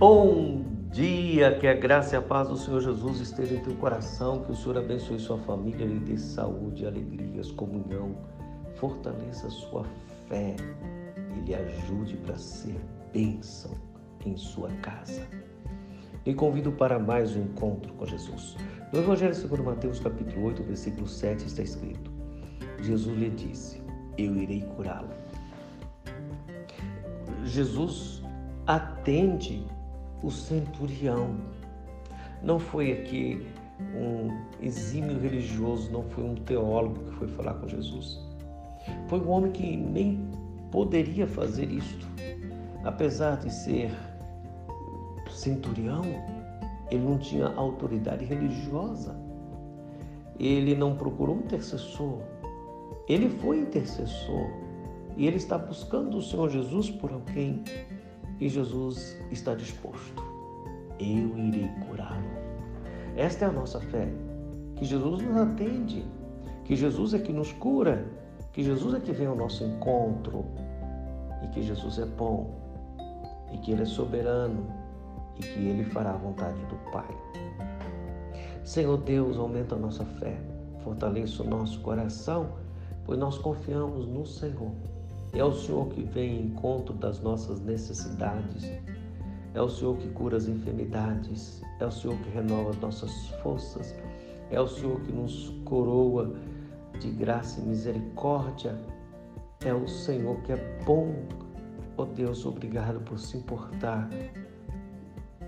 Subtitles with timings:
[0.00, 4.42] Bom dia, que a graça e a paz do Senhor Jesus esteja em teu coração,
[4.42, 8.16] que o Senhor abençoe sua família, lhe dê saúde, alegrias, comunhão,
[8.76, 9.84] fortaleça sua
[10.26, 10.56] fé
[11.36, 12.80] e lhe ajude para ser
[13.12, 13.72] bênção
[14.24, 15.20] em sua casa.
[16.24, 18.56] E convido para mais um encontro com Jesus.
[18.94, 22.10] No Evangelho segundo Mateus, capítulo 8, versículo 7, está escrito:
[22.80, 23.82] Jesus lhe disse:
[24.16, 25.10] Eu irei curá-lo.
[27.44, 28.22] Jesus
[28.66, 29.62] atende
[30.22, 31.36] o centurião.
[32.42, 33.46] Não foi aqui
[33.94, 34.28] um
[34.60, 38.20] exímio religioso, não foi um teólogo que foi falar com Jesus.
[39.08, 40.28] Foi um homem que nem
[40.70, 42.06] poderia fazer isto.
[42.84, 43.90] Apesar de ser
[45.30, 46.02] centurião,
[46.90, 49.16] ele não tinha autoridade religiosa.
[50.38, 52.18] Ele não procurou um intercessor.
[53.08, 54.46] Ele foi intercessor.
[55.16, 57.62] E ele está buscando o Senhor Jesus por alguém
[58.40, 60.24] e Jesus está disposto.
[60.98, 62.24] Eu irei curá-lo.
[63.16, 64.08] Esta é a nossa fé.
[64.76, 66.04] Que Jesus nos atende,
[66.64, 68.06] que Jesus é que nos cura,
[68.52, 70.44] que Jesus é que vem ao nosso encontro
[71.44, 72.50] e que Jesus é bom
[73.52, 74.66] e que Ele é soberano
[75.36, 77.08] e que Ele fará a vontade do Pai.
[78.64, 80.38] Senhor Deus, aumenta a nossa fé,
[80.82, 82.52] fortaleça o nosso coração,
[83.04, 84.70] pois nós confiamos no Senhor
[85.32, 88.70] é o Senhor que vem em encontro das nossas necessidades.
[89.54, 91.62] É o Senhor que cura as enfermidades.
[91.78, 93.94] É o Senhor que renova as nossas forças.
[94.50, 96.34] É o Senhor que nos coroa
[96.98, 98.76] de graça e misericórdia.
[99.64, 101.14] É o Senhor que é bom.
[101.96, 104.08] Oh Deus, obrigado por se importar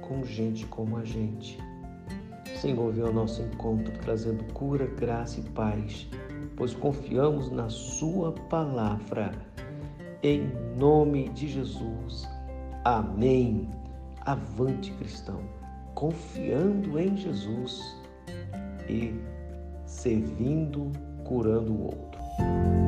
[0.00, 1.58] com gente como a gente.
[2.56, 6.08] Senhor, vem ao nosso encontro trazendo cura, graça e paz,
[6.56, 9.30] pois confiamos na Sua palavra
[10.22, 12.28] em nome de Jesus.
[12.84, 13.68] Amém.
[14.22, 15.40] Avante, cristão,
[15.94, 17.80] confiando em Jesus
[18.88, 19.14] e
[19.86, 20.92] servindo,
[21.24, 22.87] curando o outro.